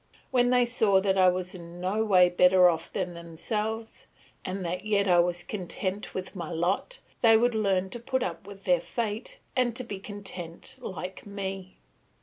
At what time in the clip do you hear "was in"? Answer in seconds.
1.27-1.79